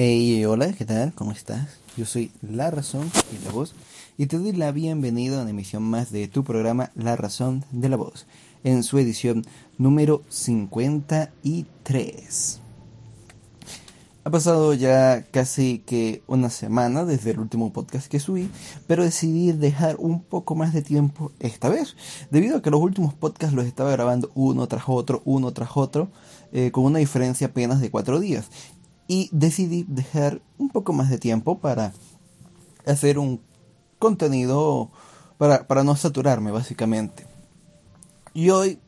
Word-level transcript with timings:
Hey, 0.00 0.44
hola, 0.44 0.72
¿qué 0.74 0.84
tal? 0.84 1.12
¿Cómo 1.12 1.32
estás? 1.32 1.80
Yo 1.96 2.06
soy 2.06 2.30
La 2.40 2.70
Razón 2.70 3.10
y 3.32 3.44
la 3.44 3.50
Voz 3.50 3.74
y 4.16 4.26
te 4.26 4.38
doy 4.38 4.52
la 4.52 4.70
bienvenida 4.70 5.36
a 5.36 5.42
una 5.42 5.50
emisión 5.50 5.82
más 5.82 6.12
de 6.12 6.28
tu 6.28 6.44
programa 6.44 6.92
La 6.94 7.16
Razón 7.16 7.64
de 7.72 7.88
la 7.88 7.96
Voz, 7.96 8.28
en 8.62 8.84
su 8.84 9.00
edición 9.00 9.44
número 9.76 10.22
53. 10.28 12.60
Ha 14.22 14.30
pasado 14.30 14.72
ya 14.74 15.26
casi 15.32 15.78
que 15.78 16.22
una 16.28 16.50
semana 16.50 17.04
desde 17.04 17.32
el 17.32 17.40
último 17.40 17.72
podcast 17.72 18.06
que 18.06 18.20
subí, 18.20 18.48
pero 18.86 19.02
decidí 19.02 19.50
dejar 19.50 19.96
un 19.98 20.22
poco 20.22 20.54
más 20.54 20.72
de 20.72 20.82
tiempo 20.82 21.32
esta 21.40 21.70
vez, 21.70 21.96
debido 22.30 22.58
a 22.58 22.62
que 22.62 22.70
los 22.70 22.80
últimos 22.80 23.14
podcasts 23.14 23.56
los 23.56 23.66
estaba 23.66 23.90
grabando 23.90 24.30
uno 24.36 24.68
tras 24.68 24.84
otro, 24.86 25.22
uno 25.24 25.52
tras 25.52 25.70
otro, 25.74 26.08
eh, 26.52 26.70
con 26.70 26.84
una 26.84 27.00
diferencia 27.00 27.48
apenas 27.48 27.80
de 27.80 27.90
cuatro 27.90 28.20
días 28.20 28.48
y 29.08 29.30
decidí 29.32 29.84
dejar 29.88 30.40
un 30.58 30.68
poco 30.68 30.92
más 30.92 31.10
de 31.10 31.18
tiempo 31.18 31.58
para 31.58 31.92
hacer 32.86 33.18
un 33.18 33.40
contenido 33.98 34.90
para, 35.38 35.66
para 35.66 35.82
no 35.82 35.96
saturarme 35.96 36.50
básicamente. 36.50 37.26
Y 38.34 38.50
hoy, 38.50 38.78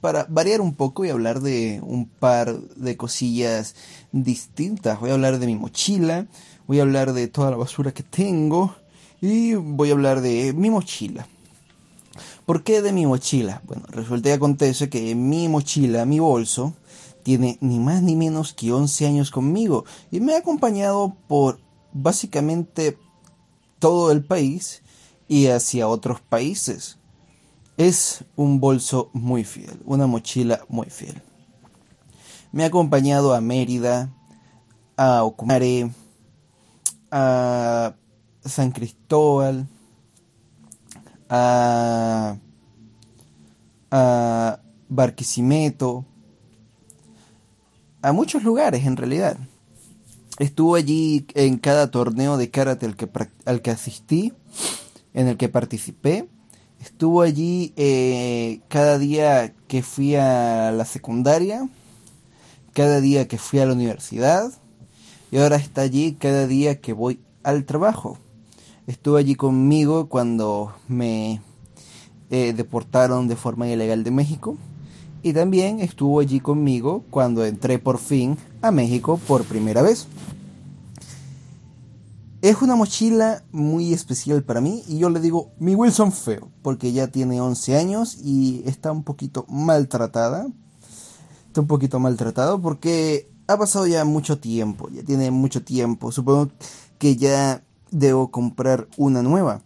para 0.00 0.24
variar 0.28 0.60
un 0.60 0.74
poco 0.74 1.04
y 1.04 1.10
hablar 1.10 1.40
de 1.40 1.80
un 1.84 2.08
par 2.08 2.58
de 2.58 2.96
cosillas 2.96 3.76
distintas, 4.10 4.98
voy 4.98 5.10
a 5.10 5.14
hablar 5.14 5.38
de 5.38 5.46
mi 5.46 5.56
mochila, 5.56 6.26
voy 6.66 6.80
a 6.80 6.82
hablar 6.82 7.12
de 7.12 7.28
toda 7.28 7.50
la 7.50 7.56
basura 7.56 7.92
que 7.92 8.02
tengo 8.02 8.74
y 9.20 9.54
voy 9.54 9.90
a 9.90 9.92
hablar 9.92 10.22
de 10.22 10.52
mi 10.54 10.70
mochila. 10.70 11.26
¿Por 12.46 12.62
qué 12.62 12.82
de 12.82 12.92
mi 12.92 13.06
mochila? 13.06 13.62
Bueno, 13.66 13.84
resulta 13.88 14.28
y 14.28 14.32
acontece 14.32 14.88
que 14.88 15.14
mi 15.14 15.48
mochila, 15.48 16.04
mi 16.04 16.18
bolso, 16.18 16.74
tiene 17.24 17.58
ni 17.60 17.80
más 17.80 18.02
ni 18.02 18.14
menos 18.14 18.52
que 18.52 18.72
11 18.72 19.06
años 19.06 19.30
conmigo 19.32 19.84
y 20.12 20.20
me 20.20 20.34
ha 20.34 20.38
acompañado 20.38 21.16
por 21.26 21.58
básicamente 21.92 22.98
todo 23.80 24.12
el 24.12 24.24
país 24.24 24.82
y 25.26 25.46
hacia 25.48 25.88
otros 25.88 26.20
países. 26.20 26.98
Es 27.76 28.24
un 28.36 28.60
bolso 28.60 29.10
muy 29.12 29.42
fiel, 29.42 29.80
una 29.84 30.06
mochila 30.06 30.64
muy 30.68 30.90
fiel. 30.90 31.20
Me 32.52 32.62
ha 32.62 32.66
acompañado 32.66 33.34
a 33.34 33.40
Mérida, 33.40 34.12
a 34.96 35.24
Ocumare, 35.24 35.90
a 37.10 37.94
San 38.44 38.70
Cristóbal, 38.70 39.66
a, 41.28 42.36
a 43.90 44.60
Barquisimeto, 44.88 46.04
a 48.04 48.12
muchos 48.12 48.44
lugares 48.44 48.84
en 48.84 48.98
realidad. 48.98 49.38
Estuvo 50.38 50.74
allí 50.74 51.26
en 51.34 51.56
cada 51.56 51.90
torneo 51.90 52.36
de 52.36 52.50
karate 52.50 52.84
al 52.84 52.96
que, 52.96 53.08
al 53.46 53.62
que 53.62 53.70
asistí, 53.70 54.34
en 55.14 55.28
el 55.28 55.38
que 55.38 55.48
participé. 55.48 56.28
Estuvo 56.82 57.22
allí 57.22 57.72
eh, 57.76 58.60
cada 58.68 58.98
día 58.98 59.54
que 59.68 59.82
fui 59.82 60.16
a 60.16 60.70
la 60.70 60.84
secundaria, 60.84 61.66
cada 62.74 63.00
día 63.00 63.26
que 63.26 63.38
fui 63.38 63.60
a 63.60 63.66
la 63.66 63.72
universidad 63.72 64.52
y 65.30 65.38
ahora 65.38 65.56
está 65.56 65.80
allí 65.80 66.12
cada 66.12 66.46
día 66.46 66.82
que 66.82 66.92
voy 66.92 67.20
al 67.42 67.64
trabajo. 67.64 68.18
Estuvo 68.86 69.16
allí 69.16 69.34
conmigo 69.34 70.10
cuando 70.10 70.74
me 70.88 71.40
eh, 72.28 72.52
deportaron 72.52 73.28
de 73.28 73.36
forma 73.36 73.66
ilegal 73.66 74.04
de 74.04 74.10
México 74.10 74.58
y 75.24 75.32
también 75.32 75.80
estuvo 75.80 76.20
allí 76.20 76.38
conmigo 76.38 77.02
cuando 77.08 77.46
entré 77.46 77.78
por 77.78 77.96
fin 77.98 78.36
a 78.60 78.70
México 78.70 79.18
por 79.26 79.44
primera 79.44 79.80
vez. 79.80 80.06
Es 82.42 82.60
una 82.60 82.76
mochila 82.76 83.42
muy 83.50 83.94
especial 83.94 84.42
para 84.42 84.60
mí 84.60 84.84
y 84.86 84.98
yo 84.98 85.08
le 85.08 85.20
digo 85.20 85.50
mi 85.58 85.74
Wilson 85.74 86.12
feo 86.12 86.50
porque 86.60 86.92
ya 86.92 87.06
tiene 87.06 87.40
11 87.40 87.74
años 87.74 88.18
y 88.22 88.62
está 88.66 88.92
un 88.92 89.02
poquito 89.02 89.46
maltratada. 89.48 90.46
Está 91.46 91.62
un 91.62 91.68
poquito 91.68 91.98
maltratado 91.98 92.60
porque 92.60 93.30
ha 93.46 93.56
pasado 93.56 93.86
ya 93.86 94.04
mucho 94.04 94.38
tiempo, 94.38 94.90
ya 94.90 95.02
tiene 95.04 95.30
mucho 95.30 95.64
tiempo. 95.64 96.12
Supongo 96.12 96.50
que 96.98 97.16
ya 97.16 97.64
debo 97.90 98.30
comprar 98.30 98.88
una 98.98 99.22
nueva. 99.22 99.62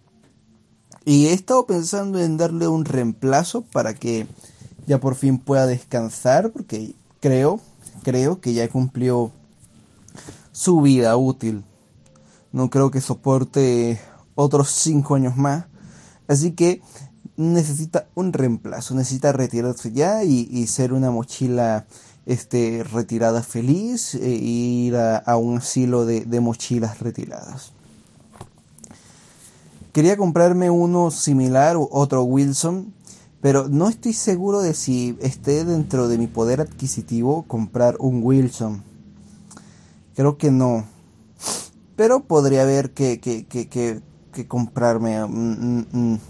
Y 1.05 1.27
he 1.27 1.33
estado 1.33 1.67
pensando 1.67 2.21
en 2.21 2.37
darle 2.37 2.69
un 2.69 2.85
reemplazo 2.85 3.63
para 3.63 3.95
que 3.95 4.29
ya 4.89 4.99
por 4.99 5.15
fin 5.15 5.39
pueda 5.39 5.67
descansar 5.67 6.51
porque 6.51 6.95
creo, 7.21 7.61
creo 8.03 8.41
que 8.41 8.55
ya 8.55 8.69
cumplió 8.69 9.31
su 10.51 10.81
vida 10.81 11.15
útil. 11.17 11.63
No 12.53 12.71
creo 12.71 12.91
que 12.91 13.03
soporte 13.03 14.01
otros 14.35 14.71
5 14.71 15.15
años 15.15 15.37
más. 15.37 15.67
Así 16.27 16.53
que 16.53 16.81
necesita 17.37 18.07
un 18.15 18.33
reemplazo, 18.33 18.95
necesita 18.95 19.33
retirarse 19.33 19.93
ya 19.93 20.25
y, 20.25 20.67
ser 20.67 20.95
una 20.95 21.11
mochila 21.11 21.87
este, 22.25 22.83
retirada 22.83 23.43
feliz 23.43 24.15
e 24.15 24.31
ir 24.31 24.97
a, 24.97 25.37
un 25.37 25.59
asilo 25.59 26.07
de, 26.07 26.23
de 26.23 26.41
mochilas 26.41 26.99
retiradas. 27.01 27.73
Quería 29.93 30.17
comprarme 30.17 30.71
uno 30.71 31.11
similar, 31.11 31.77
otro 31.79 32.23
Wilson, 32.23 32.95
pero 33.41 33.69
no 33.69 33.89
estoy 33.89 34.13
seguro 34.13 34.61
de 34.61 34.75
si 34.75 35.17
esté 35.21 35.65
dentro 35.65 36.09
de 36.09 36.19
mi 36.19 36.27
poder 36.27 36.61
adquisitivo 36.61 37.45
comprar 37.45 37.97
un 38.01 38.21
Wilson. 38.23 38.83
Creo 40.17 40.37
que 40.39 40.51
no. 40.51 40.85
Pero 41.95 42.25
podría 42.25 42.63
haber 42.63 42.93
que, 42.93 43.21
que, 43.21 43.47
que, 43.47 43.69
que, 43.69 44.49
comprarme. 44.49 45.25
Mm, 45.25 45.31
mm, 45.31 45.87
mm. 45.93 46.21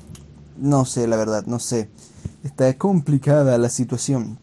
no 0.59 0.85
sé, 0.85 1.07
la 1.07 1.17
verdad, 1.17 1.47
no 1.47 1.59
sé. 1.59 1.89
Está 2.45 2.77
complicada 2.77 3.57
la 3.57 3.71
situación. 3.71 4.39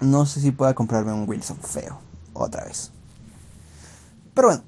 No 0.00 0.26
sé 0.26 0.40
si 0.40 0.52
pueda 0.52 0.74
comprarme 0.74 1.12
un 1.12 1.28
Wilson 1.28 1.58
feo. 1.58 1.98
Otra 2.32 2.64
vez. 2.64 2.92
Pero 4.34 4.48
bueno. 4.48 4.62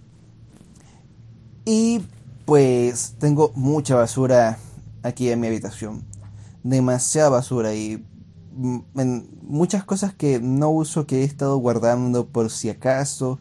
Y 1.64 2.04
pues 2.44 3.14
tengo 3.20 3.52
mucha 3.54 3.94
basura 3.94 4.58
aquí 5.04 5.30
en 5.30 5.38
mi 5.38 5.46
habitación 5.46 6.11
demasiada 6.62 7.28
basura 7.28 7.74
y 7.74 8.04
mm, 8.54 8.78
muchas 9.42 9.84
cosas 9.84 10.14
que 10.14 10.40
no 10.40 10.70
uso 10.70 11.06
que 11.06 11.20
he 11.20 11.24
estado 11.24 11.56
guardando 11.56 12.26
por 12.26 12.50
si 12.50 12.70
acaso, 12.70 13.38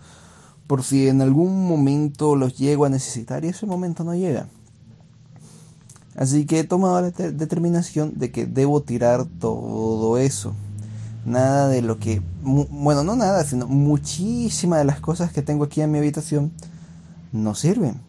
por 0.68 0.84
si 0.84 1.08
en 1.08 1.22
algún 1.22 1.68
momento 1.68 2.36
los 2.36 2.58
llego 2.58 2.86
a 2.86 2.90
necesitar 2.90 3.44
y 3.44 3.50
ese 3.50 3.66
momento 3.66 4.04
no 4.04 4.16
llega. 4.16 4.48
Así 6.16 6.46
que 6.46 6.60
he 6.60 6.64
tomado 6.64 7.02
la 7.02 7.12
determinación 7.12 8.14
de 8.18 8.32
que 8.32 8.46
debo 8.46 8.82
tirar 8.82 9.26
todo 9.26 10.18
eso. 10.18 10.54
Nada 11.26 11.68
de 11.68 11.82
lo 11.82 12.00
que, 12.00 12.22
bueno, 12.42 13.04
no 13.04 13.16
nada, 13.16 13.44
sino 13.46 13.68
muchísimas 13.68 14.80
de 14.80 14.86
las 14.86 15.00
cosas 15.00 15.32
que 15.32 15.42
tengo 15.42 15.64
aquí 15.64 15.82
en 15.82 15.92
mi 15.92 16.00
habitación 16.00 16.52
no 17.32 17.56
sirven. 17.56 18.02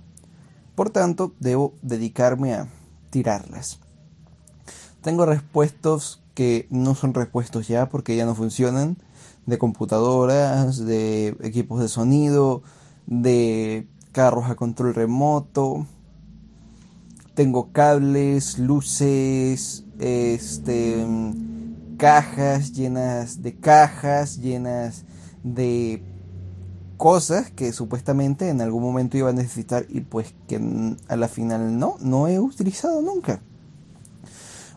Por 0.75 0.91
tanto, 0.91 1.33
debo 1.39 1.75
dedicarme 1.83 2.55
a 2.55 2.69
tirarlas. 3.11 3.79
Tengo 5.03 5.27
repuestos 5.27 6.23
que 6.35 6.67
no 6.71 6.95
son 6.95 7.13
repuestos 7.13 7.67
ya 7.69 7.89
porque 7.89 8.17
ya 8.17 8.25
no 8.25 8.35
funcionan. 8.35 8.97
De 9.47 9.59
computadoras, 9.59 10.85
de 10.85 11.37
equipos 11.43 11.81
de 11.81 11.89
sonido, 11.89 12.63
de 13.07 13.89
carros 14.13 14.49
a 14.49 14.55
control 14.55 14.95
remoto. 14.95 15.87
Tengo 17.35 17.73
cables, 17.73 18.61
luces, 18.61 19.85
este, 19.99 21.05
cajas 21.97 22.73
llenas 22.73 23.43
de 23.43 23.57
cajas, 23.57 24.39
llenas 24.39 25.05
de 25.43 26.05
cosas 26.97 27.51
que 27.51 27.73
supuestamente 27.73 28.49
en 28.49 28.61
algún 28.61 28.85
momento 28.85 29.17
iba 29.17 29.31
a 29.31 29.33
necesitar 29.33 29.87
y 29.89 30.03
pues 30.03 30.35
que 30.47 30.61
a 31.09 31.17
la 31.17 31.27
final 31.27 31.77
no, 31.77 31.97
no 32.01 32.29
he 32.29 32.39
utilizado 32.39 33.03
nunca. 33.03 33.41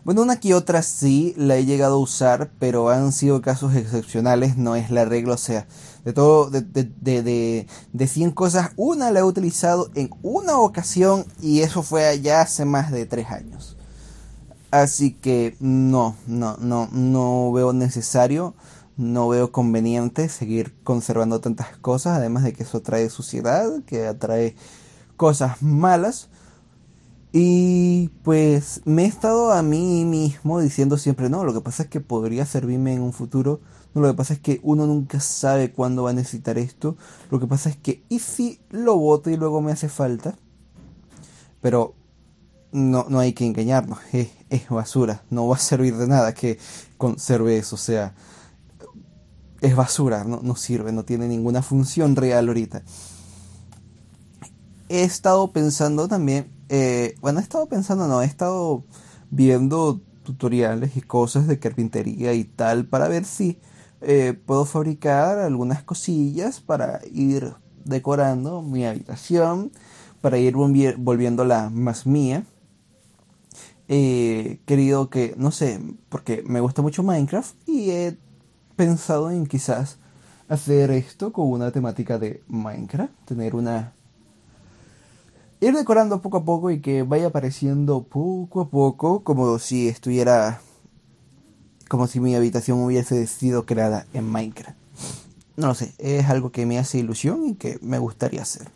Bueno, 0.06 0.22
una 0.22 0.38
que 0.38 0.54
otra 0.54 0.82
sí 0.82 1.34
la 1.36 1.56
he 1.56 1.64
llegado 1.64 1.96
a 1.96 1.98
usar, 1.98 2.52
pero 2.60 2.90
han 2.90 3.10
sido 3.10 3.42
casos 3.42 3.74
excepcionales, 3.74 4.56
no 4.56 4.76
es 4.76 4.92
la 4.92 5.04
regla, 5.04 5.34
o 5.34 5.36
sea, 5.36 5.66
de 6.04 6.12
todo, 6.12 6.48
de, 6.48 6.60
de, 6.60 7.24
de, 7.24 7.66
de 7.92 8.06
100 8.06 8.30
cosas, 8.30 8.70
una 8.76 9.10
la 9.10 9.18
he 9.18 9.24
utilizado 9.24 9.90
en 9.96 10.10
una 10.22 10.60
ocasión 10.60 11.26
y 11.42 11.62
eso 11.62 11.82
fue 11.82 12.06
allá 12.06 12.42
hace 12.42 12.64
más 12.64 12.92
de 12.92 13.04
3 13.04 13.32
años. 13.32 13.76
Así 14.70 15.10
que 15.10 15.56
no, 15.58 16.14
no, 16.28 16.56
no, 16.58 16.88
no 16.92 17.50
veo 17.50 17.72
necesario, 17.72 18.54
no 18.96 19.26
veo 19.26 19.50
conveniente 19.50 20.28
seguir 20.28 20.72
conservando 20.84 21.40
tantas 21.40 21.76
cosas, 21.78 22.18
además 22.18 22.44
de 22.44 22.52
que 22.52 22.62
eso 22.62 22.80
trae 22.80 23.10
suciedad, 23.10 23.82
que 23.86 24.06
atrae 24.06 24.54
cosas 25.16 25.62
malas. 25.62 26.28
Y 27.38 28.08
pues 28.22 28.80
me 28.86 29.04
he 29.04 29.06
estado 29.06 29.52
a 29.52 29.60
mí 29.60 30.06
mismo 30.06 30.58
diciendo 30.58 30.96
siempre, 30.96 31.28
no, 31.28 31.44
lo 31.44 31.52
que 31.52 31.60
pasa 31.60 31.82
es 31.82 31.90
que 31.90 32.00
podría 32.00 32.46
servirme 32.46 32.94
en 32.94 33.02
un 33.02 33.12
futuro 33.12 33.60
No, 33.92 34.00
lo 34.00 34.08
que 34.08 34.14
pasa 34.14 34.32
es 34.32 34.40
que 34.40 34.58
uno 34.62 34.86
nunca 34.86 35.20
sabe 35.20 35.70
cuándo 35.70 36.04
va 36.04 36.10
a 36.10 36.12
necesitar 36.14 36.56
esto. 36.56 36.96
Lo 37.30 37.38
que 37.38 37.46
pasa 37.46 37.68
es 37.68 37.76
que, 37.76 38.02
¿y 38.08 38.20
si 38.20 38.58
lo 38.70 38.96
boto 38.96 39.28
y 39.28 39.36
luego 39.36 39.60
me 39.60 39.70
hace 39.70 39.90
falta? 39.90 40.34
Pero 41.60 41.94
no, 42.72 43.04
no 43.10 43.18
hay 43.18 43.34
que 43.34 43.44
engañarnos, 43.44 43.98
es, 44.12 44.30
es 44.48 44.70
basura, 44.70 45.22
no 45.28 45.46
va 45.46 45.56
a 45.56 45.58
servir 45.58 45.94
de 45.98 46.06
nada 46.06 46.32
que 46.32 46.58
conserve 46.96 47.58
eso, 47.58 47.74
o 47.74 47.78
sea, 47.78 48.14
es 49.60 49.76
basura, 49.76 50.24
no, 50.24 50.40
no 50.42 50.56
sirve, 50.56 50.90
no 50.90 51.04
tiene 51.04 51.28
ninguna 51.28 51.60
función 51.60 52.16
real 52.16 52.48
ahorita. 52.48 52.82
He 54.88 55.04
estado 55.04 55.52
pensando 55.52 56.08
también, 56.08 56.55
eh, 56.68 57.14
bueno, 57.20 57.40
he 57.40 57.42
estado 57.42 57.66
pensando, 57.66 58.08
no, 58.08 58.22
he 58.22 58.26
estado 58.26 58.84
viendo 59.30 60.00
tutoriales 60.24 60.96
y 60.96 61.00
cosas 61.00 61.46
de 61.46 61.58
carpintería 61.58 62.34
y 62.34 62.44
tal 62.44 62.86
para 62.86 63.08
ver 63.08 63.24
si 63.24 63.58
eh, 64.00 64.34
puedo 64.44 64.64
fabricar 64.64 65.38
algunas 65.38 65.82
cosillas 65.82 66.60
para 66.60 67.00
ir 67.12 67.54
decorando 67.84 68.62
mi 68.62 68.84
habitación, 68.84 69.70
para 70.20 70.38
ir 70.38 70.54
volviéndola 70.56 71.70
más 71.70 72.06
mía. 72.06 72.44
He 73.88 74.60
querido 74.66 75.10
que, 75.10 75.34
no 75.36 75.52
sé, 75.52 75.80
porque 76.08 76.42
me 76.44 76.60
gusta 76.60 76.82
mucho 76.82 77.04
Minecraft 77.04 77.56
y 77.68 77.90
he 77.90 78.18
pensado 78.74 79.30
en 79.30 79.46
quizás 79.46 79.98
hacer 80.48 80.90
esto 80.90 81.32
con 81.32 81.50
una 81.50 81.70
temática 81.70 82.18
de 82.18 82.42
Minecraft, 82.48 83.12
tener 83.24 83.54
una 83.54 83.94
ir 85.66 85.74
decorando 85.74 86.22
poco 86.22 86.38
a 86.38 86.44
poco 86.44 86.70
y 86.70 86.80
que 86.80 87.02
vaya 87.02 87.28
apareciendo 87.28 88.04
poco 88.04 88.60
a 88.60 88.70
poco 88.70 89.24
como 89.24 89.58
si 89.58 89.88
estuviera 89.88 90.60
como 91.88 92.06
si 92.06 92.20
mi 92.20 92.34
habitación 92.34 92.82
hubiese 92.82 93.26
sido 93.26 93.64
creada 93.64 94.06
en 94.12 94.28
Minecraft. 94.28 94.76
No 95.56 95.68
lo 95.68 95.74
sé, 95.74 95.94
es 95.98 96.26
algo 96.26 96.50
que 96.50 96.66
me 96.66 96.78
hace 96.78 96.98
ilusión 96.98 97.46
y 97.46 97.54
que 97.54 97.78
me 97.80 97.98
gustaría 97.98 98.42
hacer. 98.42 98.68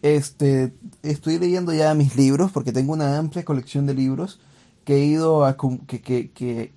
Este, 0.00 0.74
estoy 1.02 1.38
leyendo 1.38 1.72
ya 1.72 1.94
mis 1.94 2.16
libros 2.16 2.50
porque 2.50 2.72
tengo 2.72 2.92
una 2.92 3.18
amplia 3.18 3.44
colección 3.44 3.86
de 3.86 3.94
libros 3.94 4.40
que 4.84 4.96
he 4.96 5.04
ido 5.04 5.44
a 5.44 5.56
que, 5.86 6.00
que, 6.00 6.30
que 6.30 6.72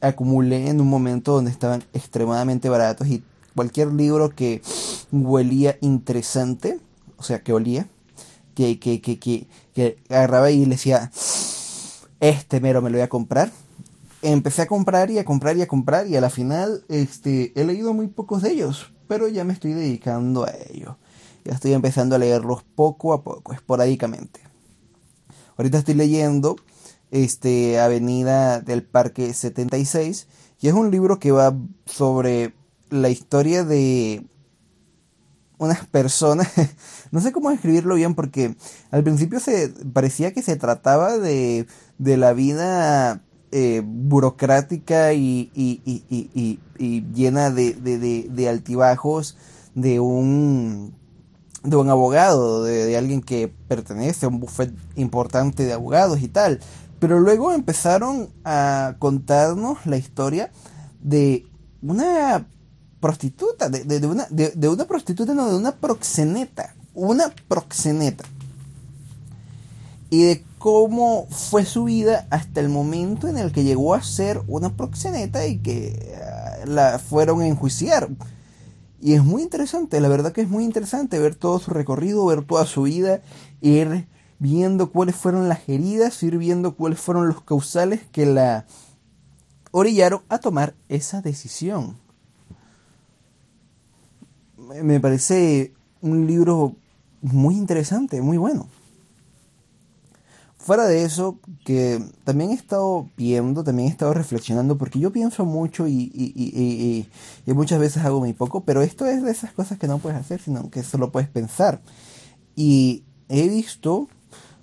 acumulé 0.00 0.68
en 0.68 0.80
un 0.80 0.88
momento 0.88 1.32
donde 1.32 1.50
estaban 1.50 1.82
extremadamente 1.94 2.68
baratos 2.68 3.06
y 3.06 3.22
cualquier 3.54 3.92
libro 3.92 4.30
que 4.30 4.60
huelía 5.10 5.78
interesante 5.80 6.80
o 7.16 7.22
sea, 7.22 7.42
que 7.42 7.52
olía, 7.52 7.88
que, 8.54 8.78
que, 8.78 9.00
que, 9.00 9.18
que, 9.18 9.98
agarraba 10.08 10.50
y 10.50 10.64
le 10.64 10.76
decía, 10.76 11.10
este 12.20 12.60
mero 12.60 12.82
me 12.82 12.90
lo 12.90 12.96
voy 12.96 13.02
a 13.02 13.08
comprar. 13.08 13.50
Empecé 14.22 14.62
a 14.62 14.66
comprar 14.66 15.10
y 15.10 15.18
a 15.18 15.24
comprar 15.24 15.56
y 15.56 15.62
a 15.62 15.68
comprar 15.68 16.06
y 16.06 16.16
a 16.16 16.20
la 16.20 16.30
final 16.30 16.84
este, 16.88 17.52
he 17.54 17.64
leído 17.64 17.92
muy 17.92 18.08
pocos 18.08 18.42
de 18.42 18.52
ellos, 18.52 18.92
pero 19.08 19.28
ya 19.28 19.44
me 19.44 19.52
estoy 19.52 19.74
dedicando 19.74 20.44
a 20.44 20.52
ello. 20.70 20.98
Ya 21.44 21.52
estoy 21.52 21.74
empezando 21.74 22.16
a 22.16 22.18
leerlos 22.18 22.64
poco 22.74 23.12
a 23.12 23.22
poco, 23.22 23.52
esporádicamente. 23.52 24.40
Ahorita 25.56 25.78
estoy 25.78 25.94
leyendo 25.94 26.56
este, 27.10 27.78
Avenida 27.78 28.60
del 28.60 28.82
Parque 28.82 29.32
76 29.32 30.26
y 30.60 30.68
es 30.68 30.74
un 30.74 30.90
libro 30.90 31.18
que 31.18 31.30
va 31.30 31.56
sobre 31.84 32.52
la 32.90 33.10
historia 33.10 33.64
de 33.64 34.24
unas 35.58 35.86
personas, 35.86 36.48
no 37.10 37.20
sé 37.20 37.32
cómo 37.32 37.50
escribirlo 37.50 37.94
bien 37.94 38.14
porque 38.14 38.56
al 38.90 39.02
principio 39.02 39.40
se 39.40 39.68
parecía 39.92 40.32
que 40.32 40.42
se 40.42 40.56
trataba 40.56 41.18
de, 41.18 41.66
de 41.98 42.16
la 42.16 42.32
vida 42.32 43.22
eh, 43.52 43.82
burocrática 43.84 45.12
y, 45.12 45.50
y, 45.54 45.80
y, 45.84 46.60
y 46.78 47.04
llena 47.14 47.50
de, 47.50 47.74
de, 47.74 48.28
de, 48.28 48.48
altibajos 48.48 49.36
de 49.74 50.00
un 50.00 50.94
de 51.62 51.76
un 51.76 51.88
abogado, 51.88 52.64
de, 52.64 52.96
alguien 52.96 53.22
que 53.22 53.52
pertenece 53.68 54.26
a 54.26 54.28
un 54.28 54.40
buffet 54.40 54.72
importante 54.96 55.64
de 55.64 55.72
abogados 55.72 56.20
y 56.22 56.28
tal. 56.28 56.60
Pero 56.98 57.18
luego 57.18 57.52
empezaron 57.52 58.28
a 58.44 58.96
contarnos 58.98 59.86
la 59.86 59.96
historia 59.96 60.50
de 61.00 61.46
una 61.82 62.46
prostituta, 63.06 63.68
de, 63.68 63.84
de, 63.84 64.04
una, 64.04 64.26
de, 64.30 64.68
una 64.68 64.84
prostituta, 64.84 65.32
no, 65.32 65.48
de 65.48 65.56
una 65.56 65.76
proxeneta, 65.76 66.74
una 66.92 67.32
proxeneta. 67.46 68.24
Y 70.10 70.24
de 70.24 70.44
cómo 70.58 71.28
fue 71.30 71.64
su 71.64 71.84
vida 71.84 72.26
hasta 72.30 72.58
el 72.58 72.68
momento 72.68 73.28
en 73.28 73.38
el 73.38 73.52
que 73.52 73.62
llegó 73.62 73.94
a 73.94 74.02
ser 74.02 74.42
una 74.48 74.76
proxeneta 74.76 75.46
y 75.46 75.58
que 75.58 76.16
ah, 76.20 76.66
la 76.66 76.98
fueron 76.98 77.42
a 77.42 77.46
enjuiciar. 77.46 78.08
Y 79.00 79.12
es 79.12 79.22
muy 79.22 79.42
interesante, 79.42 80.00
la 80.00 80.08
verdad 80.08 80.32
que 80.32 80.40
es 80.40 80.48
muy 80.48 80.64
interesante 80.64 81.20
ver 81.20 81.36
todo 81.36 81.60
su 81.60 81.70
recorrido, 81.70 82.26
ver 82.26 82.44
toda 82.44 82.66
su 82.66 82.82
vida, 82.82 83.20
ir 83.60 84.08
viendo 84.40 84.90
cuáles 84.90 85.14
fueron 85.14 85.48
las 85.48 85.68
heridas, 85.68 86.20
ir 86.24 86.38
viendo 86.38 86.74
cuáles 86.74 86.98
fueron 86.98 87.28
los 87.28 87.40
causales 87.40 88.00
que 88.10 88.26
la 88.26 88.66
orillaron 89.70 90.22
a 90.28 90.38
tomar 90.38 90.74
esa 90.88 91.22
decisión 91.22 92.04
me 94.56 95.00
parece 95.00 95.72
un 96.00 96.26
libro 96.26 96.76
muy 97.22 97.56
interesante, 97.56 98.20
muy 98.20 98.38
bueno. 98.38 98.68
Fuera 100.58 100.86
de 100.86 101.04
eso, 101.04 101.38
que 101.64 102.02
también 102.24 102.50
he 102.50 102.54
estado 102.54 103.08
viendo, 103.16 103.62
también 103.62 103.88
he 103.88 103.92
estado 103.92 104.12
reflexionando, 104.14 104.76
porque 104.76 104.98
yo 104.98 105.12
pienso 105.12 105.44
mucho 105.44 105.86
y, 105.86 106.10
y, 106.12 107.08
y, 107.46 107.52
muchas 107.52 107.78
veces 107.78 108.04
hago 108.04 108.18
muy 108.18 108.32
poco, 108.32 108.64
pero 108.64 108.82
esto 108.82 109.06
es 109.06 109.22
de 109.22 109.30
esas 109.30 109.52
cosas 109.52 109.78
que 109.78 109.86
no 109.86 109.98
puedes 109.98 110.18
hacer, 110.18 110.40
sino 110.40 110.68
que 110.70 110.82
solo 110.82 111.12
puedes 111.12 111.28
pensar. 111.28 111.82
Y 112.56 113.04
he 113.28 113.48
visto 113.48 114.08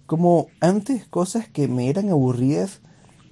como 0.05 0.47
antes 0.59 1.07
cosas 1.07 1.47
que 1.47 1.69
me 1.69 1.89
eran 1.89 2.09
aburridas, 2.09 2.81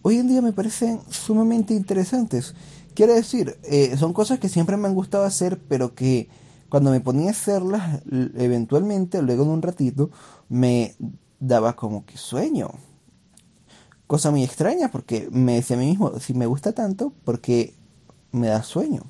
hoy 0.02 0.18
en 0.18 0.30
día 0.30 0.42
me 0.42 0.54
parecen 0.54 1.02
sumamente 1.10 1.74
interesantes. 1.74 2.56
Quiero 2.94 3.14
decir, 3.14 3.58
eh, 3.64 3.98
son 3.98 4.14
cosas 4.14 4.40
que 4.40 4.48
siempre 4.48 4.78
me 4.78 4.88
han 4.88 4.96
gustado 4.96 5.26
hacer, 5.26 5.60
pero 5.68 5.94
que 5.94 6.30
cuando 6.72 6.92
me 6.92 7.02
ponía 7.02 7.28
a 7.28 7.32
hacerlas, 7.32 8.02
eventualmente, 8.10 9.22
luego 9.22 9.44
de 9.44 9.50
un 9.50 9.62
ratito, 9.62 10.10
me 10.48 10.96
daba 11.38 11.76
como 11.76 12.06
que 12.06 12.16
sueño. 12.16 12.72
Cosa 14.08 14.32
muy 14.32 14.46
extraña 14.46 14.90
porque 14.90 15.28
me 15.34 15.56
decía 15.56 15.76
a 15.76 15.80
mí 15.80 15.88
mismo, 15.88 16.18
si 16.22 16.34
me 16.34 16.46
gusta 16.46 16.72
tanto, 16.72 17.12
porque 17.26 17.76
me 18.32 18.48
da 18.48 18.64
sueño. 18.64 19.02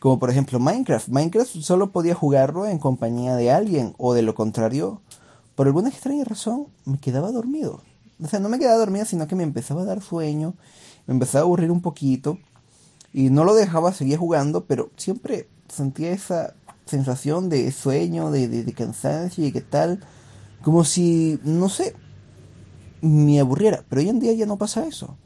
Como 0.00 0.18
por 0.18 0.30
ejemplo 0.30 0.58
Minecraft. 0.58 1.08
Minecraft 1.08 1.60
solo 1.60 1.92
podía 1.92 2.16
jugarlo 2.16 2.66
en 2.66 2.80
compañía 2.80 3.36
de 3.36 3.52
alguien 3.52 3.94
o 3.96 4.12
de 4.12 4.22
lo 4.22 4.34
contrario, 4.34 5.00
por 5.54 5.68
alguna 5.68 5.88
extraña 5.88 6.24
razón, 6.24 6.66
me 6.84 6.98
quedaba 6.98 7.30
dormido. 7.30 7.80
O 8.20 8.26
sea, 8.26 8.40
no 8.40 8.48
me 8.48 8.58
quedaba 8.58 8.78
dormido, 8.78 9.04
sino 9.04 9.28
que 9.28 9.36
me 9.36 9.44
empezaba 9.44 9.82
a 9.82 9.84
dar 9.84 10.02
sueño, 10.02 10.54
me 11.06 11.14
empezaba 11.14 11.42
a 11.42 11.44
aburrir 11.44 11.70
un 11.70 11.80
poquito 11.80 12.38
y 13.12 13.30
no 13.30 13.44
lo 13.44 13.54
dejaba, 13.54 13.92
seguía 13.92 14.18
jugando, 14.18 14.64
pero 14.64 14.90
siempre 14.96 15.48
sentía 15.68 16.12
esa 16.12 16.54
sensación 16.86 17.48
de 17.48 17.70
sueño, 17.72 18.30
de, 18.30 18.48
de, 18.48 18.72
cansancio 18.72 19.46
y 19.46 19.52
qué 19.52 19.60
tal, 19.60 20.00
como 20.62 20.84
si, 20.84 21.38
no 21.44 21.68
sé, 21.68 21.94
me 23.00 23.40
aburriera. 23.40 23.84
Pero 23.88 24.00
hoy 24.00 24.08
en 24.08 24.20
día 24.20 24.32
ya 24.32 24.46
no 24.46 24.56
pasa 24.56 24.86
eso. 24.86 25.16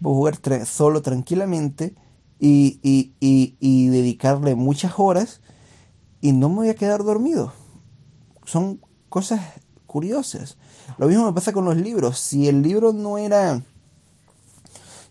Puedo 0.00 0.16
jugar 0.16 0.66
solo 0.66 1.02
tranquilamente 1.02 1.94
y, 2.38 2.80
y, 2.82 3.14
y, 3.20 3.56
y, 3.60 3.88
dedicarle 3.88 4.54
muchas 4.54 4.94
horas 4.98 5.40
y 6.20 6.32
no 6.32 6.48
me 6.48 6.56
voy 6.56 6.68
a 6.68 6.74
quedar 6.74 7.02
dormido. 7.04 7.52
Son 8.44 8.80
cosas 9.08 9.40
curiosas. 9.86 10.58
Lo 10.98 11.06
mismo 11.08 11.24
me 11.24 11.32
pasa 11.32 11.52
con 11.52 11.64
los 11.64 11.76
libros. 11.76 12.18
Si 12.18 12.48
el 12.48 12.62
libro 12.62 12.92
no 12.92 13.18
era... 13.18 13.62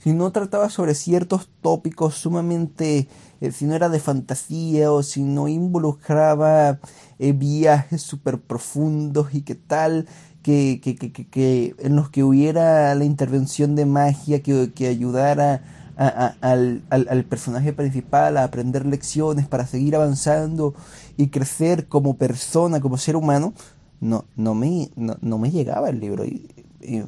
Si 0.06 0.14
no 0.14 0.32
trataba 0.32 0.70
sobre 0.70 0.94
ciertos 0.94 1.50
tópicos 1.62 2.14
sumamente 2.14 3.08
eh, 3.42 3.52
si 3.52 3.66
no 3.66 3.74
era 3.74 3.90
de 3.90 4.00
fantasía 4.00 4.92
o 4.92 5.02
si 5.02 5.24
no 5.24 5.48
involucraba 5.48 6.80
eh, 7.18 7.32
viajes 7.32 8.04
súper 8.04 8.40
profundos 8.40 9.34
y 9.34 9.42
qué 9.42 9.56
tal, 9.56 10.06
que, 10.44 10.80
que, 10.84 10.96
que, 10.96 11.12
que, 11.12 11.76
en 11.80 11.96
los 11.96 12.12
que 12.12 12.24
hubiera 12.24 12.94
la 12.94 13.04
intervención 13.04 13.76
de 13.76 13.88
magia 13.88 14.44
que, 14.44 14.88
ayudara 14.88 15.64
al, 15.98 16.84
al, 16.92 17.08
al, 17.10 17.26
personaje 17.26 17.74
principal 17.74 18.38
a 18.38 18.44
aprender 18.44 18.86
lecciones 18.86 19.48
para 19.48 19.66
seguir 19.66 19.96
avanzando 19.96 20.76
y 21.18 21.30
crecer 21.30 21.88
como 21.88 22.16
persona, 22.16 22.80
como 22.80 23.00
ser 23.00 23.16
humano, 23.16 23.56
no, 24.02 24.26
no, 24.36 24.54
me, 24.54 24.92
no, 24.96 25.18
no 25.22 25.40
me 25.40 25.50
llegaba 25.50 25.90
el 25.90 26.00
libro 26.00 26.26
y, 26.26 26.52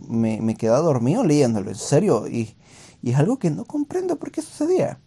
me, 0.09 0.41
me 0.41 0.55
quedaba 0.55 0.79
dormido 0.79 1.23
leyéndolo, 1.23 1.69
en 1.69 1.75
serio, 1.75 2.27
y, 2.27 2.55
y 3.07 3.11
es 3.11 3.17
algo 3.17 3.39
que 3.39 3.49
no 3.49 3.63
comprendo 3.63 4.17
por 4.17 4.31
qué 4.31 4.41
sucedía. 4.41 4.99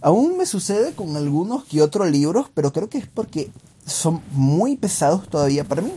Aún 0.00 0.36
me 0.36 0.44
sucede 0.44 0.92
con 0.92 1.16
algunos 1.16 1.62
que 1.62 1.80
otros 1.80 2.10
libros, 2.10 2.48
pero 2.52 2.72
creo 2.72 2.88
que 2.88 2.98
es 2.98 3.06
porque 3.06 3.52
son 3.86 4.20
muy 4.32 4.76
pesados 4.76 5.28
todavía 5.28 5.62
para 5.62 5.82
mí. 5.82 5.92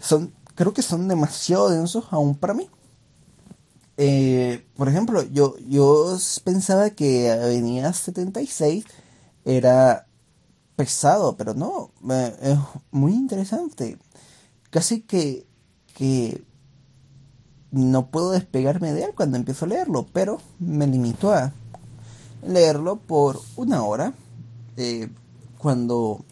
Son, 0.00 0.32
creo 0.56 0.74
que 0.74 0.82
son 0.82 1.06
demasiado 1.06 1.70
densos 1.70 2.06
aún 2.10 2.34
para 2.34 2.52
mí. 2.52 2.68
Eh, 3.96 4.66
por 4.76 4.88
ejemplo, 4.88 5.22
yo, 5.22 5.56
yo 5.68 6.18
pensaba 6.42 6.90
que 6.90 7.30
Avenida 7.30 7.92
76 7.92 8.86
era 9.44 10.08
pesado, 10.74 11.36
pero 11.36 11.54
no, 11.54 11.92
es 12.42 12.58
muy 12.90 13.12
interesante. 13.12 13.98
Casi 14.70 15.02
que, 15.02 15.46
que 15.94 16.42
no 17.72 18.06
puedo 18.10 18.30
despegarme 18.30 18.92
de 18.92 19.04
él 19.04 19.10
cuando 19.14 19.36
empiezo 19.36 19.64
a 19.64 19.68
leerlo, 19.68 20.06
pero 20.12 20.38
me 20.58 20.86
limito 20.86 21.32
a 21.32 21.52
leerlo 22.46 22.96
por 22.96 23.40
una 23.56 23.82
hora. 23.82 24.14
Eh, 24.76 25.08
cuando 25.58 26.24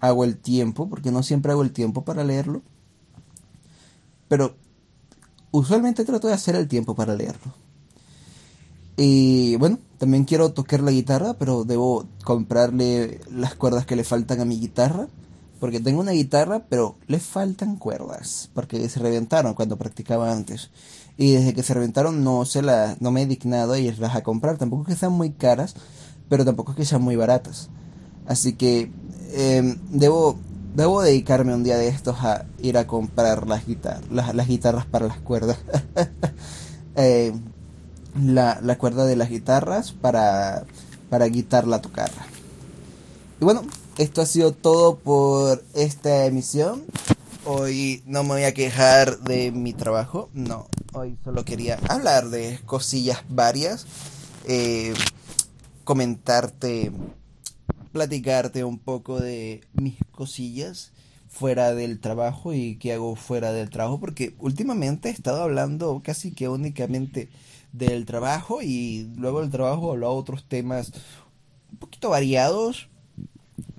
hago 0.00 0.24
el 0.24 0.38
tiempo, 0.38 0.88
porque 0.88 1.10
no 1.10 1.22
siempre 1.22 1.52
hago 1.52 1.62
el 1.62 1.72
tiempo 1.72 2.04
para 2.04 2.24
leerlo. 2.24 2.62
Pero 4.28 4.56
usualmente 5.50 6.04
trato 6.04 6.28
de 6.28 6.34
hacer 6.34 6.56
el 6.56 6.68
tiempo 6.68 6.94
para 6.94 7.14
leerlo. 7.14 7.52
Y 8.96 9.56
bueno, 9.56 9.78
también 9.98 10.24
quiero 10.24 10.52
tocar 10.52 10.80
la 10.80 10.90
guitarra, 10.90 11.34
pero 11.34 11.64
debo 11.64 12.06
comprarle 12.24 13.20
las 13.30 13.54
cuerdas 13.54 13.86
que 13.86 13.96
le 13.96 14.04
faltan 14.04 14.40
a 14.40 14.44
mi 14.44 14.58
guitarra. 14.58 15.08
Porque 15.62 15.78
tengo 15.78 16.00
una 16.00 16.10
guitarra, 16.10 16.64
pero 16.68 16.96
le 17.06 17.20
faltan 17.20 17.76
cuerdas. 17.76 18.50
Porque 18.52 18.88
se 18.88 18.98
reventaron 18.98 19.54
cuando 19.54 19.76
practicaba 19.76 20.32
antes. 20.32 20.70
Y 21.16 21.34
desde 21.34 21.54
que 21.54 21.62
se 21.62 21.72
reventaron 21.72 22.24
no, 22.24 22.44
se 22.44 22.62
la, 22.62 22.96
no 22.98 23.12
me 23.12 23.22
he 23.22 23.26
dignado 23.26 23.74
a 23.74 23.78
irlas 23.78 24.16
a 24.16 24.24
comprar. 24.24 24.58
Tampoco 24.58 24.82
que 24.82 24.96
sean 24.96 25.12
muy 25.12 25.30
caras, 25.30 25.76
pero 26.28 26.44
tampoco 26.44 26.74
que 26.74 26.84
sean 26.84 27.02
muy 27.02 27.14
baratas. 27.14 27.70
Así 28.26 28.54
que 28.54 28.90
em, 29.34 29.78
debo, 29.92 30.36
debo 30.74 31.00
dedicarme 31.00 31.54
un 31.54 31.62
día 31.62 31.76
de 31.76 31.86
estos 31.86 32.16
a 32.24 32.44
ir 32.58 32.76
a 32.76 32.88
comprar 32.88 33.46
las, 33.46 33.64
guitarras 33.64 34.02
las, 34.10 34.48
guitarras 34.48 34.86
para 34.86 35.06
las 35.06 35.20
cuerdas. 35.20 35.58
Em, 36.96 37.40
la, 38.20 38.58
la, 38.60 38.76
cuerda 38.78 39.06
de 39.06 39.14
las 39.14 39.30
guitarras 39.30 39.92
para, 39.92 40.64
para 41.08 41.26
guitarra 41.26 41.80
tocarla. 41.80 42.26
Y 43.40 43.44
bueno, 43.44 43.62
esto 43.98 44.22
ha 44.22 44.26
sido 44.26 44.52
todo 44.52 44.96
por 44.98 45.64
esta 45.74 46.26
emisión. 46.26 46.84
Hoy 47.44 48.02
no 48.06 48.22
me 48.22 48.30
voy 48.30 48.44
a 48.44 48.54
quejar 48.54 49.18
de 49.20 49.50
mi 49.52 49.72
trabajo, 49.72 50.28
no. 50.32 50.68
Hoy 50.92 51.16
solo 51.24 51.44
quería 51.44 51.78
hablar 51.88 52.30
de 52.30 52.60
cosillas 52.66 53.24
varias. 53.28 53.86
Eh, 54.46 54.94
comentarte 55.84 56.92
platicarte 57.92 58.64
un 58.64 58.78
poco 58.78 59.20
de 59.20 59.60
mis 59.74 59.96
cosillas 60.10 60.92
fuera 61.28 61.74
del 61.74 62.00
trabajo 62.00 62.52
y 62.52 62.76
qué 62.76 62.94
hago 62.94 63.16
fuera 63.16 63.52
del 63.52 63.70
trabajo, 63.70 64.00
porque 64.00 64.34
últimamente 64.38 65.08
he 65.08 65.12
estado 65.12 65.42
hablando 65.42 66.00
casi 66.04 66.32
que 66.32 66.48
únicamente 66.48 67.28
del 67.72 68.04
trabajo 68.04 68.60
y 68.62 69.10
luego 69.16 69.40
del 69.40 69.50
trabajo 69.50 69.92
hablo 69.92 70.06
a 70.06 70.10
otros 70.10 70.44
temas 70.46 70.92
un 71.70 71.78
poquito 71.78 72.10
variados, 72.10 72.88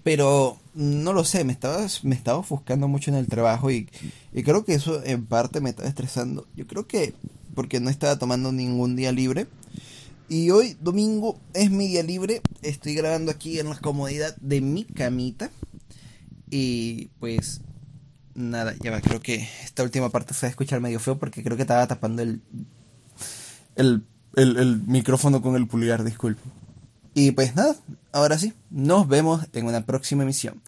pero 0.04 0.58
no 0.74 1.14
lo 1.14 1.24
sé, 1.24 1.44
me 1.44 1.54
estaba, 1.54 1.86
me 2.04 2.16
estaba 2.16 2.38
ofuscando 2.38 2.88
mucho 2.88 3.12
en 3.12 3.18
el 3.18 3.28
trabajo 3.28 3.72
y, 3.72 3.90
y 4.34 4.44
creo 4.44 4.66
que 4.66 4.74
eso 4.74 5.04
en 5.04 5.26
parte 5.26 5.62
me 5.62 5.70
estaba 5.70 5.90
estresando. 5.90 6.48
Yo 6.56 6.68
creo 6.68 6.88
que 6.88 7.14
porque 7.56 7.80
no 7.80 7.90
estaba 7.90 8.18
tomando 8.18 8.52
ningún 8.52 8.96
día 8.96 9.12
libre 9.12 9.48
y 10.30 10.50
hoy, 10.52 10.78
domingo, 10.82 11.40
es 11.54 11.70
mi 11.70 11.88
día 11.88 12.02
libre. 12.02 12.42
Estoy 12.62 12.96
grabando 12.96 13.32
aquí 13.32 13.60
en 13.60 13.70
la 13.70 13.78
comodidad 13.78 14.36
de 14.38 14.62
mi 14.62 14.84
camita. 14.84 15.52
Y 16.50 17.10
pues 17.20 17.62
nada, 18.34 18.74
ya 18.82 18.92
va, 18.92 19.02
creo 19.02 19.22
que 19.22 19.48
esta 19.64 19.84
última 19.84 20.10
parte 20.10 20.34
se 20.34 20.46
va 20.46 20.48
a 20.48 20.50
escuchar 20.50 20.80
medio 20.80 21.00
feo 21.00 21.20
porque 21.20 21.44
creo 21.44 21.56
que 21.56 21.64
estaba 21.64 21.86
tapando 21.88 22.22
el, 22.22 22.42
el, 23.76 24.04
el, 24.36 24.82
micrófono 24.88 25.42
con 25.42 25.56
el 25.56 25.68
pulgar, 25.68 26.04
disculpe. 26.04 26.42
Y 27.14 27.32
pues 27.32 27.56
nada, 27.56 27.76
ahora 28.12 28.38
sí, 28.38 28.54
nos 28.70 29.08
vemos 29.08 29.48
en 29.54 29.66
una 29.66 29.86
próxima 29.86 30.24
emisión. 30.24 30.62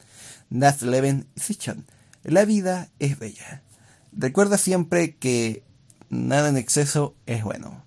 Das 0.50 0.82
Leven 0.82 1.28
Sichon. 1.36 1.86
La 2.24 2.46
vida 2.46 2.90
es 3.00 3.18
bella. 3.18 3.64
Recuerda 4.12 4.58
siempre 4.58 5.16
que 5.16 5.64
nada 6.10 6.50
en 6.50 6.58
exceso 6.58 7.16
es 7.26 7.44
bueno. 7.44 7.84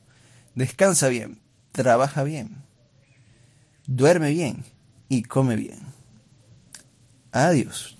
Descansa 0.54 1.08
bien 1.08 1.40
trabaja 1.82 2.24
bien, 2.24 2.64
duerme 3.86 4.30
bien 4.30 4.64
y 5.08 5.22
come 5.22 5.54
bien. 5.54 5.78
Adiós. 7.30 7.97